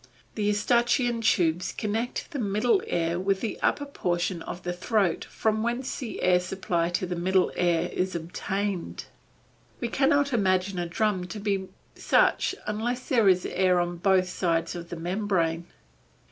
[0.33, 5.61] The Eustachian tubes connect the middle ear with the upper portion of the throat from
[5.61, 9.05] whence the air supply to the middle ear is obtained.
[9.79, 14.73] We cannot imagine a drum to be such unless there is air on both sides
[14.73, 15.67] of the membrane.